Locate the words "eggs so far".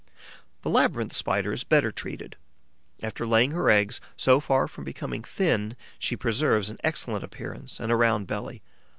3.69-4.67